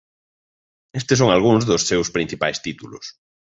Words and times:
Estes 0.99 1.17
son 1.21 1.29
algúns 1.31 1.63
dos 1.69 1.85
seus 1.89 2.07
principais 2.15 2.57
títulos. 2.65 3.05